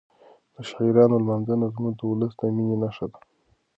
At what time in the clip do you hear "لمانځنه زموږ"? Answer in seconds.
1.21-1.93